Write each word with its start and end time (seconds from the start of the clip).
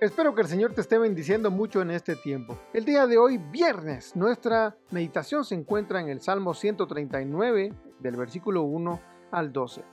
Espero 0.00 0.34
que 0.34 0.40
el 0.40 0.48
Señor 0.48 0.72
te 0.72 0.80
esté 0.80 0.96
bendiciendo 0.96 1.50
mucho 1.50 1.82
en 1.82 1.90
este 1.90 2.16
tiempo. 2.16 2.58
El 2.72 2.86
día 2.86 3.06
de 3.06 3.18
hoy, 3.18 3.36
viernes, 3.36 4.16
nuestra 4.16 4.74
meditación 4.90 5.44
se 5.44 5.54
encuentra 5.54 6.00
en 6.00 6.08
el 6.08 6.22
Salmo 6.22 6.54
139, 6.54 7.74
del 7.98 8.16
versículo 8.16 8.62
1 8.62 8.98
al 9.30 9.52
12. 9.52 9.84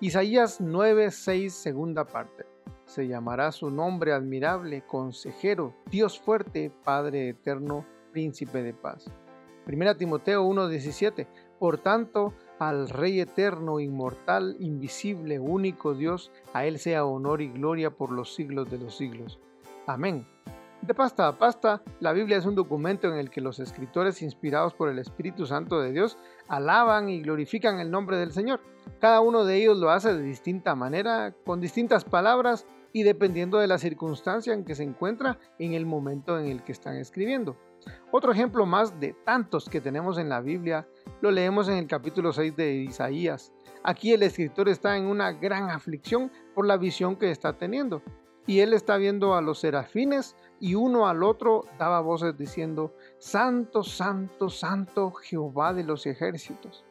Isaías 0.00 0.60
9, 0.60 1.10
6, 1.10 1.50
segunda 1.50 2.06
parte. 2.06 2.44
Se 2.84 3.08
llamará 3.08 3.52
su 3.52 3.70
nombre 3.70 4.12
admirable, 4.12 4.84
consejero, 4.86 5.74
Dios 5.90 6.20
fuerte, 6.20 6.70
Padre 6.84 7.30
eterno, 7.30 7.86
príncipe 8.12 8.62
de 8.62 8.74
paz. 8.74 9.10
Primera 9.64 9.96
Timoteo 9.96 10.42
1, 10.42 10.68
17. 10.68 11.26
Por 11.58 11.78
tanto, 11.78 12.34
al 12.58 12.88
Rey 12.88 13.20
eterno, 13.20 13.80
inmortal, 13.80 14.56
invisible, 14.60 15.38
único 15.38 15.94
Dios, 15.94 16.30
a 16.52 16.64
Él 16.64 16.78
sea 16.78 17.04
honor 17.04 17.42
y 17.42 17.48
gloria 17.48 17.90
por 17.90 18.12
los 18.12 18.34
siglos 18.34 18.70
de 18.70 18.78
los 18.78 18.96
siglos. 18.96 19.38
Amén. 19.86 20.26
De 20.82 20.94
pasta 20.94 21.26
a 21.26 21.38
pasta, 21.38 21.82
la 22.00 22.12
Biblia 22.12 22.36
es 22.36 22.46
un 22.46 22.54
documento 22.54 23.08
en 23.08 23.18
el 23.18 23.30
que 23.30 23.40
los 23.40 23.58
escritores 23.58 24.22
inspirados 24.22 24.74
por 24.74 24.88
el 24.88 24.98
Espíritu 24.98 25.46
Santo 25.46 25.80
de 25.80 25.90
Dios 25.90 26.16
alaban 26.48 27.08
y 27.08 27.22
glorifican 27.22 27.80
el 27.80 27.90
nombre 27.90 28.18
del 28.18 28.32
Señor. 28.32 28.60
Cada 29.00 29.20
uno 29.20 29.44
de 29.44 29.56
ellos 29.56 29.78
lo 29.78 29.90
hace 29.90 30.14
de 30.14 30.22
distinta 30.22 30.74
manera, 30.74 31.34
con 31.44 31.60
distintas 31.60 32.04
palabras 32.04 32.66
y 32.92 33.02
dependiendo 33.02 33.58
de 33.58 33.66
la 33.66 33.78
circunstancia 33.78 34.54
en 34.54 34.64
que 34.64 34.74
se 34.74 34.84
encuentra 34.84 35.38
en 35.58 35.74
el 35.74 35.86
momento 35.86 36.38
en 36.38 36.46
el 36.46 36.62
que 36.62 36.72
están 36.72 36.96
escribiendo. 36.96 37.56
Otro 38.12 38.32
ejemplo 38.32 38.66
más 38.66 38.98
de 39.00 39.14
tantos 39.24 39.68
que 39.68 39.80
tenemos 39.80 40.18
en 40.18 40.28
la 40.28 40.40
Biblia 40.40 40.88
lo 41.20 41.30
leemos 41.30 41.68
en 41.68 41.76
el 41.78 41.86
capítulo 41.86 42.32
6 42.32 42.56
de 42.56 42.74
Isaías. 42.74 43.52
Aquí 43.82 44.12
el 44.12 44.22
escritor 44.22 44.68
está 44.68 44.96
en 44.96 45.06
una 45.06 45.32
gran 45.32 45.70
aflicción 45.70 46.30
por 46.54 46.66
la 46.66 46.76
visión 46.76 47.16
que 47.16 47.30
está 47.30 47.56
teniendo. 47.56 48.02
Y 48.46 48.60
él 48.60 48.74
está 48.74 48.96
viendo 48.96 49.34
a 49.34 49.42
los 49.42 49.58
serafines 49.58 50.36
y 50.60 50.76
uno 50.76 51.08
al 51.08 51.22
otro 51.22 51.64
daba 51.78 52.00
voces 52.00 52.38
diciendo, 52.38 52.94
Santo, 53.18 53.82
Santo, 53.82 54.48
Santo 54.48 55.10
Jehová 55.12 55.74
de 55.74 55.82
los 55.82 56.06
ejércitos. 56.06 56.84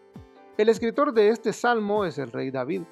El 0.57 0.69
escritor 0.69 1.13
de 1.13 1.29
este 1.29 1.53
salmo 1.53 2.05
es 2.05 2.17
el 2.17 2.31
rey 2.31 2.51
David. 2.51 2.83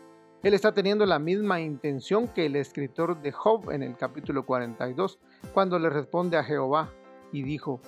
Él 0.44 0.54
está 0.54 0.74
teniendo 0.74 1.06
la 1.06 1.20
misma 1.20 1.62
intención 1.62 2.28
que 2.28 2.46
el 2.46 2.56
escritor 2.58 3.22
de 3.22 3.32
Job 3.32 3.72
en 3.72 3.84
el 3.84 3.96
capítulo 3.96 4.46
42, 4.46 5.20
cuando 5.54 5.80
le 5.80 5.90
responde 5.90 6.38
a 6.38 6.44
Jehová, 6.44 6.90
y 7.34 7.44
dijo, 7.44 7.82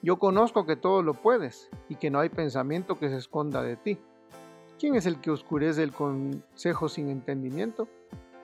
Yo 0.00 0.18
conozco 0.18 0.64
que 0.64 0.76
todo 0.76 1.02
lo 1.02 1.12
puedes 1.12 1.68
y 1.90 1.96
que 1.96 2.10
no 2.10 2.20
hay 2.20 2.30
pensamiento 2.30 2.98
que 2.98 3.10
se 3.10 3.18
esconda 3.18 3.62
de 3.62 3.76
ti. 3.76 3.98
¿Quién 4.78 4.94
es 4.94 5.04
el 5.04 5.20
que 5.20 5.30
oscurece 5.30 5.82
el 5.82 5.92
consejo 5.92 6.88
sin 6.88 7.10
entendimiento? 7.10 7.88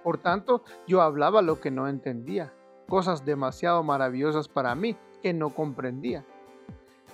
Por 0.05 0.19
tanto, 0.19 0.63
yo 0.87 1.01
hablaba 1.01 1.41
lo 1.41 1.61
que 1.61 1.71
no 1.71 1.89
entendía, 1.89 2.53
cosas 2.89 3.25
demasiado 3.25 3.83
maravillosas 3.83 4.49
para 4.49 4.75
mí 4.75 4.97
que 5.23 5.33
no 5.33 5.55
comprendía. 5.55 6.25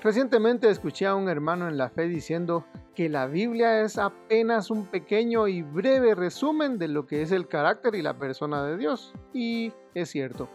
Recientemente 0.02 0.68
escuché 0.68 1.06
a 1.06 1.14
un 1.14 1.30
hermano 1.30 1.66
en 1.66 1.78
la 1.78 1.88
fe 1.88 2.08
diciendo 2.08 2.66
que 2.94 3.08
la 3.08 3.26
Biblia 3.26 3.80
es 3.80 3.96
apenas 3.96 4.70
un 4.70 4.84
pequeño 4.84 5.48
y 5.48 5.62
breve 5.62 6.14
resumen 6.14 6.78
de 6.78 6.88
lo 6.88 7.06
que 7.06 7.22
es 7.22 7.32
el 7.32 7.48
carácter 7.48 7.94
y 7.94 8.02
la 8.02 8.18
persona 8.18 8.66
de 8.66 8.76
Dios. 8.76 9.14
Y 9.32 9.72
es 9.94 10.10
cierto. 10.10 10.50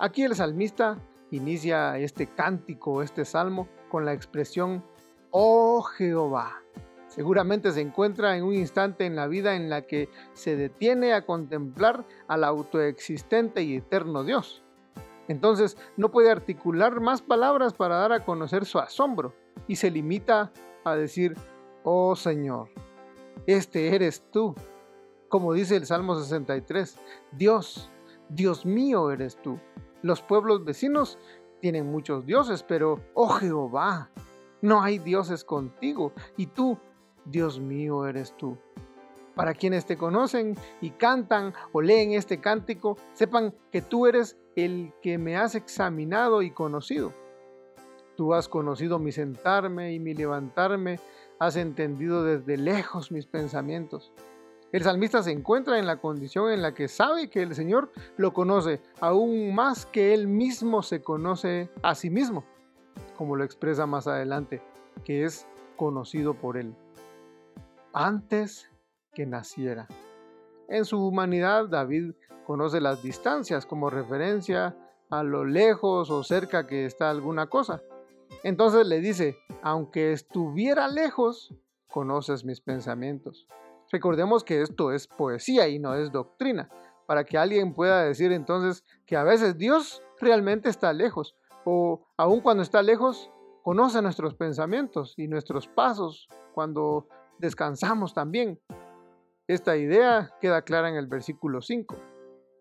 Aquí 0.00 0.24
el 0.24 0.34
salmista 0.34 0.98
inicia 1.30 1.98
este 1.98 2.26
cántico, 2.26 3.02
este 3.02 3.24
salmo, 3.24 3.68
con 3.90 4.04
la 4.04 4.12
expresión, 4.12 4.84
oh 5.30 5.82
Jehová. 5.82 6.62
Seguramente 7.08 7.72
se 7.72 7.80
encuentra 7.80 8.36
en 8.36 8.44
un 8.44 8.54
instante 8.54 9.06
en 9.06 9.16
la 9.16 9.26
vida 9.26 9.54
en 9.54 9.70
la 9.70 9.82
que 9.82 10.08
se 10.34 10.56
detiene 10.56 11.12
a 11.12 11.24
contemplar 11.24 12.04
al 12.28 12.44
autoexistente 12.44 13.62
y 13.62 13.76
eterno 13.76 14.24
Dios. 14.24 14.62
Entonces 15.28 15.76
no 15.96 16.10
puede 16.10 16.30
articular 16.30 17.00
más 17.00 17.22
palabras 17.22 17.72
para 17.72 17.96
dar 17.96 18.12
a 18.12 18.24
conocer 18.24 18.64
su 18.64 18.78
asombro 18.78 19.34
y 19.66 19.76
se 19.76 19.90
limita 19.90 20.52
a 20.84 20.94
decir, 20.94 21.34
oh 21.84 22.16
Señor, 22.16 22.68
este 23.46 23.94
eres 23.94 24.22
tú. 24.30 24.54
Como 25.28 25.52
dice 25.52 25.76
el 25.76 25.86
Salmo 25.86 26.16
63, 26.16 26.98
Dios, 27.32 27.90
Dios 28.28 28.66
mío 28.66 29.10
eres 29.10 29.36
tú. 29.42 29.58
Los 30.02 30.22
pueblos 30.22 30.64
vecinos 30.64 31.18
tienen 31.60 31.90
muchos 31.90 32.26
dioses, 32.26 32.62
pero, 32.62 33.00
oh 33.14 33.28
Jehová, 33.28 34.10
no 34.62 34.82
hay 34.82 34.98
dioses 34.98 35.44
contigo, 35.44 36.12
y 36.36 36.46
tú, 36.46 36.78
Dios 37.24 37.60
mío, 37.60 38.06
eres 38.06 38.36
tú. 38.36 38.58
Para 39.34 39.54
quienes 39.54 39.84
te 39.84 39.96
conocen 39.96 40.56
y 40.80 40.90
cantan 40.90 41.52
o 41.72 41.82
leen 41.82 42.12
este 42.12 42.40
cántico, 42.40 42.96
sepan 43.12 43.54
que 43.70 43.82
tú 43.82 44.06
eres 44.06 44.36
el 44.56 44.94
que 45.02 45.18
me 45.18 45.36
has 45.36 45.54
examinado 45.54 46.42
y 46.42 46.50
conocido. 46.50 47.12
Tú 48.16 48.32
has 48.32 48.48
conocido 48.48 48.98
mi 48.98 49.12
sentarme 49.12 49.92
y 49.92 49.98
mi 50.00 50.14
levantarme, 50.14 50.98
has 51.38 51.56
entendido 51.56 52.24
desde 52.24 52.56
lejos 52.56 53.12
mis 53.12 53.26
pensamientos. 53.26 54.10
El 54.72 54.82
salmista 54.82 55.22
se 55.22 55.30
encuentra 55.30 55.78
en 55.78 55.86
la 55.86 55.98
condición 55.98 56.50
en 56.50 56.60
la 56.60 56.74
que 56.74 56.88
sabe 56.88 57.30
que 57.30 57.42
el 57.42 57.54
Señor 57.54 57.90
lo 58.16 58.32
conoce, 58.32 58.80
aún 59.00 59.54
más 59.54 59.86
que 59.86 60.12
él 60.12 60.26
mismo 60.26 60.82
se 60.82 61.02
conoce 61.02 61.70
a 61.82 61.94
sí 61.94 62.10
mismo, 62.10 62.44
como 63.16 63.36
lo 63.36 63.44
expresa 63.44 63.86
más 63.86 64.08
adelante, 64.08 64.60
que 65.04 65.24
es 65.24 65.46
conocido 65.76 66.34
por 66.34 66.56
él. 66.56 66.74
Antes 67.92 68.68
que 69.14 69.24
naciera. 69.24 69.86
En 70.68 70.84
su 70.84 70.98
humanidad, 70.98 71.68
David 71.68 72.14
conoce 72.44 72.80
las 72.80 73.02
distancias 73.02 73.66
como 73.66 73.88
referencia 73.88 74.76
a 75.10 75.22
lo 75.22 75.44
lejos 75.44 76.10
o 76.10 76.24
cerca 76.24 76.66
que 76.66 76.86
está 76.86 77.08
alguna 77.08 77.46
cosa. 77.46 77.82
Entonces 78.42 78.86
le 78.86 79.00
dice, 79.00 79.38
aunque 79.62 80.12
estuviera 80.12 80.88
lejos, 80.88 81.54
conoces 81.88 82.44
mis 82.44 82.60
pensamientos. 82.60 83.46
Recordemos 83.90 84.44
que 84.44 84.62
esto 84.62 84.92
es 84.92 85.06
poesía 85.06 85.68
y 85.68 85.78
no 85.78 85.94
es 85.94 86.12
doctrina, 86.12 86.68
para 87.06 87.24
que 87.24 87.38
alguien 87.38 87.74
pueda 87.74 88.02
decir 88.02 88.32
entonces 88.32 88.84
que 89.06 89.16
a 89.16 89.24
veces 89.24 89.56
Dios 89.56 90.02
realmente 90.20 90.68
está 90.68 90.92
lejos, 90.92 91.36
o 91.64 92.06
aun 92.16 92.40
cuando 92.40 92.62
está 92.62 92.82
lejos, 92.82 93.30
conoce 93.62 94.00
nuestros 94.02 94.34
pensamientos 94.34 95.14
y 95.16 95.28
nuestros 95.28 95.66
pasos 95.68 96.28
cuando 96.54 97.08
descansamos 97.38 98.14
también. 98.14 98.60
Esta 99.48 99.76
idea 99.76 100.32
queda 100.40 100.62
clara 100.62 100.88
en 100.88 100.96
el 100.96 101.06
versículo 101.06 101.60
5, 101.60 101.96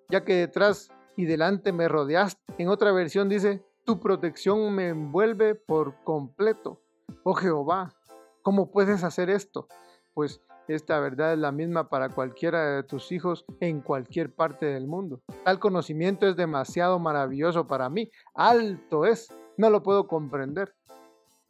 ya 0.09 0.23
que 0.23 0.35
detrás 0.35 0.89
y 1.15 1.25
delante 1.25 1.71
me 1.71 1.87
rodeaste. 1.87 2.41
En 2.57 2.69
otra 2.69 2.91
versión 2.91 3.29
dice, 3.29 3.63
tu 3.85 3.99
protección 3.99 4.73
me 4.73 4.89
envuelve 4.89 5.55
por 5.55 6.03
completo. 6.03 6.81
Oh 7.23 7.33
Jehová, 7.33 7.95
¿cómo 8.41 8.71
puedes 8.71 9.03
hacer 9.03 9.29
esto? 9.29 9.67
Pues 10.13 10.41
esta 10.73 10.99
verdad 10.99 11.33
es 11.33 11.39
la 11.39 11.51
misma 11.51 11.89
para 11.89 12.09
cualquiera 12.09 12.75
de 12.75 12.83
tus 12.83 13.11
hijos 13.11 13.45
en 13.59 13.81
cualquier 13.81 14.33
parte 14.33 14.65
del 14.65 14.87
mundo. 14.87 15.21
Tal 15.43 15.59
conocimiento 15.59 16.27
es 16.27 16.35
demasiado 16.35 16.97
maravilloso 16.99 17.67
para 17.67 17.89
mí. 17.89 18.09
Alto 18.33 19.05
es. 19.05 19.33
No 19.57 19.69
lo 19.69 19.83
puedo 19.83 20.07
comprender. 20.07 20.73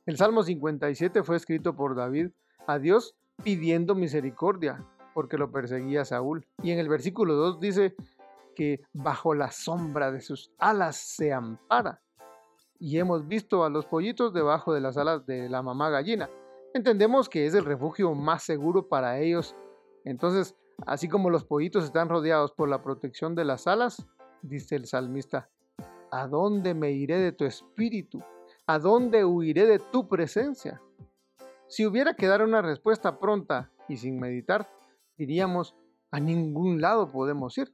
El 0.06 0.18
Salmo 0.18 0.44
57 0.44 1.24
fue 1.24 1.38
escrito 1.38 1.76
por 1.76 1.96
David 1.96 2.30
a 2.68 2.78
Dios 2.78 3.16
pidiendo 3.44 3.96
misericordia 3.96 4.86
porque 5.14 5.38
lo 5.38 5.52
perseguía 5.52 6.04
Saúl. 6.04 6.46
Y 6.62 6.72
en 6.72 6.80
el 6.80 6.90
versículo 6.90 7.36
2 7.36 7.60
dice 7.60 7.96
que 8.56 8.82
bajo 8.94 9.34
la 9.34 9.52
sombra 9.52 10.12
de 10.12 10.22
sus 10.22 10.52
alas 10.60 10.98
se 10.98 11.32
ampara. 11.32 12.02
Y 12.80 13.00
hemos 13.00 13.28
visto 13.28 13.64
a 13.64 13.70
los 13.70 13.86
pollitos 13.86 14.34
debajo 14.34 14.74
de 14.74 14.82
las 14.82 14.98
alas 14.98 15.26
de 15.26 15.48
la 15.50 15.62
mamá 15.62 15.90
gallina 15.90 16.30
entendemos 16.76 17.30
que 17.30 17.46
es 17.46 17.56
el 17.56 17.64
refugio 17.64 18.14
más 18.14 18.44
seguro 18.44 18.90
para 18.90 19.20
ellos. 19.20 19.56
Entonces, 20.04 20.56
así 20.86 21.08
como 21.08 21.30
los 21.30 21.46
pollitos 21.46 21.86
están 21.86 22.10
rodeados 22.10 22.52
por 22.52 22.68
la 22.68 22.84
protección 22.84 23.34
de 23.34 23.46
las 23.46 23.66
alas, 23.66 24.06
dice 24.42 24.76
el 24.76 24.86
salmista, 24.86 25.50
¿a 26.12 26.28
dónde 26.28 26.74
me 26.74 26.92
iré 26.92 27.18
de 27.18 27.32
tu 27.32 27.46
espíritu? 27.46 28.22
¿A 28.68 28.78
dónde 28.78 29.24
huiré 29.24 29.66
de 29.66 29.80
tu 29.80 30.10
presencia? 30.10 30.82
Si 31.68 31.86
hubiera 31.86 32.14
que 32.16 32.28
dar 32.28 32.44
una 32.44 32.62
respuesta 32.62 33.20
pronta 33.20 33.72
y 33.88 33.96
sin 33.98 34.20
meditar, 34.20 34.70
diríamos, 35.18 35.76
a 36.12 36.20
ningún 36.20 36.82
lado 36.82 37.10
podemos 37.10 37.58
ir. 37.58 37.74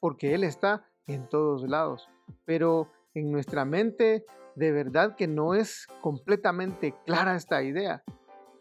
porque 0.00 0.34
Él 0.34 0.44
está 0.44 0.86
en 1.06 1.30
todos 1.30 1.66
lados. 1.66 2.10
Pero 2.44 2.90
en 3.14 3.32
nuestra 3.32 3.64
mente 3.64 4.26
de 4.54 4.70
verdad 4.70 5.16
que 5.16 5.26
no 5.26 5.54
es 5.54 5.86
completamente 6.02 6.94
clara 7.06 7.36
esta 7.36 7.62
idea. 7.62 8.04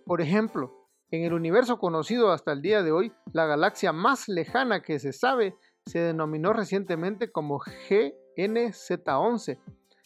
Por 0.05 0.21
ejemplo, 0.21 0.87
en 1.11 1.23
el 1.23 1.33
universo 1.33 1.79
conocido 1.79 2.31
hasta 2.31 2.51
el 2.51 2.61
día 2.61 2.83
de 2.83 2.91
hoy, 2.91 3.13
la 3.31 3.45
galaxia 3.45 3.93
más 3.93 4.27
lejana 4.27 4.81
que 4.81 4.99
se 4.99 5.13
sabe 5.13 5.55
se 5.85 5.99
denominó 5.99 6.53
recientemente 6.53 7.31
como 7.31 7.59
GNZ11 7.59 9.59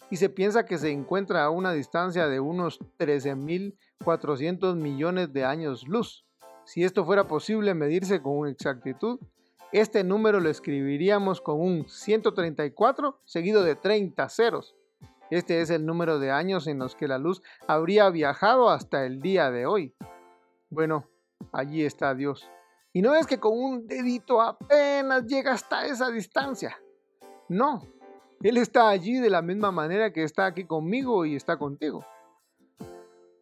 y 0.09 0.17
se 0.17 0.29
piensa 0.29 0.65
que 0.65 0.77
se 0.77 0.91
encuentra 0.91 1.44
a 1.44 1.49
una 1.49 1.71
distancia 1.71 2.27
de 2.27 2.39
unos 2.39 2.79
13.400 2.99 4.75
millones 4.75 5.33
de 5.33 5.45
años 5.45 5.88
luz. 5.88 6.25
Si 6.65 6.83
esto 6.83 7.05
fuera 7.05 7.27
posible 7.27 7.73
medirse 7.73 8.21
con 8.21 8.47
exactitud, 8.47 9.19
este 9.71 10.03
número 10.03 10.39
lo 10.39 10.50
escribiríamos 10.50 11.41
con 11.41 11.59
un 11.59 11.89
134 11.89 13.19
seguido 13.25 13.63
de 13.63 13.75
30 13.75 14.29
ceros. 14.29 14.75
Este 15.29 15.59
es 15.59 15.69
el 15.69 15.85
número 15.85 16.19
de 16.19 16.31
años 16.31 16.68
en 16.68 16.79
los 16.79 16.95
que 16.95 17.07
la 17.07 17.18
luz 17.18 17.41
habría 17.68 18.09
viajado 18.09 18.69
hasta 18.69 19.06
el 19.06 19.21
día 19.21 19.51
de 19.51 19.65
hoy. 19.65 19.94
Bueno, 20.69 21.06
allí 21.51 21.83
está 21.83 22.15
Dios. 22.15 22.50
Y 22.94 23.01
no 23.01 23.13
es 23.13 23.27
que 23.27 23.39
con 23.39 23.51
un 23.53 23.88
dedito 23.88 24.41
apenas 24.41 25.25
llega 25.25 25.51
hasta 25.51 25.85
esa 25.85 26.09
distancia. 26.12 26.79
No, 27.50 27.81
Él 28.41 28.56
está 28.56 28.88
allí 28.88 29.19
de 29.19 29.29
la 29.29 29.41
misma 29.41 29.71
manera 29.71 30.13
que 30.13 30.24
está 30.24 30.45
aquí 30.45 30.63
conmigo 30.63 31.25
y 31.25 31.35
está 31.35 31.57
contigo. 31.57 32.06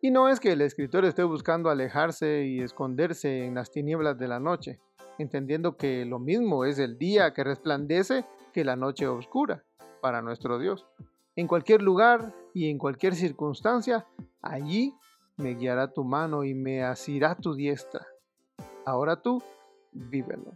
Y 0.02 0.10
no 0.10 0.28
es 0.28 0.40
que 0.40 0.54
el 0.54 0.62
escritor 0.62 1.06
esté 1.06 1.24
buscando 1.24 1.70
alejarse 1.70 2.46
y 2.46 2.62
esconderse 2.62 3.46
en 3.46 3.56
las 3.56 3.72
tinieblas 3.72 4.18
de 4.18 4.28
la 4.28 4.40
noche, 4.40 4.80
entendiendo 5.20 5.78
que 5.78 6.04
lo 6.06 6.18
mismo 6.18 6.66
es 6.66 6.80
el 6.80 6.98
día 6.98 7.34
que 7.34 7.44
resplandece 7.44 8.26
que 8.54 8.66
la 8.66 8.76
noche 8.76 9.08
oscura 9.08 9.64
para 10.02 10.22
nuestro 10.22 10.60
Dios 10.60 10.86
en 11.36 11.48
cualquier 11.48 11.82
lugar 11.82 12.34
y 12.54 12.70
en 12.70 12.78
cualquier 12.78 13.16
circunstancia, 13.16 14.06
allí 14.42 14.94
me 15.38 15.56
guiará 15.56 15.92
tu 15.92 16.04
mano 16.04 16.44
y 16.44 16.54
me 16.54 16.84
asirá 16.84 17.36
tu 17.36 17.54
diestra. 17.54 18.06
Ahora 18.86 19.22
tú, 19.22 19.44
vívelo. 19.92 20.54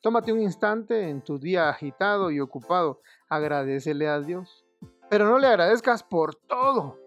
Tómate 0.00 0.32
un 0.32 0.40
instante 0.40 1.08
en 1.08 1.22
tu 1.22 1.38
día 1.38 1.68
agitado 1.68 2.30
y 2.30 2.40
ocupado, 2.40 3.00
agradecele 3.28 4.08
a 4.08 4.20
Dios. 4.20 4.64
Pero 5.10 5.28
no 5.28 5.38
le 5.38 5.46
agradezcas 5.46 6.02
por 6.02 6.34
todo. 6.34 6.98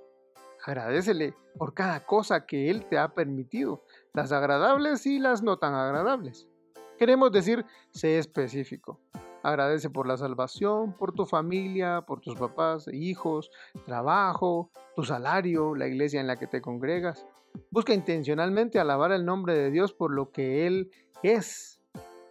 Agradecele 0.66 1.36
por 1.58 1.74
cada 1.74 2.06
cosa 2.06 2.46
que 2.46 2.70
Él 2.70 2.86
te 2.86 2.98
ha 2.98 3.10
permitido, 3.10 3.84
las 4.14 4.32
agradables 4.32 5.06
y 5.06 5.20
las 5.20 5.42
no 5.42 5.58
tan 5.58 5.74
agradables. 5.74 6.48
Queremos 6.98 7.32
decir, 7.32 7.66
sé 7.92 8.18
específico. 8.20 9.00
Agradece 9.44 9.90
por 9.90 10.08
la 10.08 10.18
salvación, 10.18 10.94
por 10.94 11.14
tu 11.14 11.26
familia, 11.26 12.02
por 12.02 12.22
tus 12.22 12.36
papás, 12.36 12.88
e 12.88 12.96
hijos, 12.96 13.52
trabajo, 13.86 14.70
tu 14.96 15.04
salario, 15.04 15.76
la 15.76 15.88
iglesia 15.88 16.22
en 16.22 16.28
la 16.28 16.38
que 16.38 16.48
te 16.48 16.62
congregas. 16.62 17.26
Busca 17.70 17.94
intencionalmente 17.94 18.80
alabar 18.80 19.12
el 19.12 19.26
nombre 19.26 19.56
de 19.58 19.72
Dios 19.72 19.94
por 19.94 20.14
lo 20.14 20.32
que 20.32 20.68
Él 20.68 20.92
es. 21.24 21.82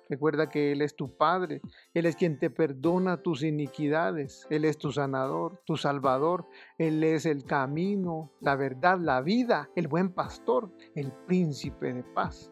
Recuerda 0.08 0.48
que 0.48 0.72
Él 0.72 0.82
es 0.82 0.96
tu 0.96 1.16
Padre, 1.16 1.60
Él 1.94 2.04
es 2.04 2.16
quien 2.16 2.38
te 2.38 2.50
perdona 2.50 3.22
tus 3.22 3.44
iniquidades, 3.44 4.44
Él 4.50 4.64
es 4.64 4.76
tu 4.76 4.90
sanador, 4.90 5.62
tu 5.64 5.76
salvador, 5.76 6.46
Él 6.78 7.04
es 7.04 7.26
el 7.26 7.44
camino, 7.44 8.32
la 8.40 8.56
verdad, 8.56 8.98
la 8.98 9.20
vida, 9.20 9.70
el 9.76 9.86
buen 9.86 10.12
pastor, 10.12 10.72
el 10.96 11.12
príncipe 11.12 11.92
de 11.92 12.02
paz. 12.02 12.50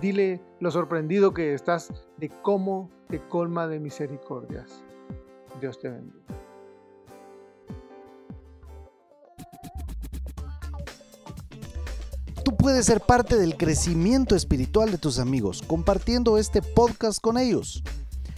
Dile 0.00 0.42
lo 0.60 0.70
sorprendido 0.70 1.32
que 1.32 1.54
estás 1.54 1.92
de 2.18 2.28
cómo 2.42 2.90
te 3.08 3.20
colma 3.28 3.66
de 3.66 3.80
misericordias. 3.80 4.84
Dios 5.60 5.78
te 5.78 5.88
bendiga. 5.88 6.26
Tú 12.44 12.56
puedes 12.56 12.86
ser 12.86 13.00
parte 13.00 13.36
del 13.36 13.56
crecimiento 13.56 14.36
espiritual 14.36 14.90
de 14.90 14.98
tus 14.98 15.18
amigos 15.18 15.62
compartiendo 15.66 16.38
este 16.38 16.62
podcast 16.62 17.20
con 17.20 17.38
ellos. 17.38 17.82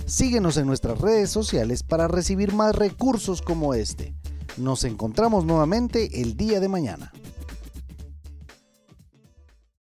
Síguenos 0.07 0.57
en 0.57 0.67
nuestras 0.67 1.01
redes 1.01 1.29
sociales 1.29 1.83
para 1.83 2.09
recibir 2.09 2.55
más 2.55 2.75
recursos 2.75 3.43
como 3.43 3.75
este. 3.75 4.15
Nos 4.57 4.85
encontramos 4.85 5.45
nuevamente 5.45 6.23
el 6.23 6.37
día 6.37 6.61
de 6.61 6.69
mañana. 6.69 7.13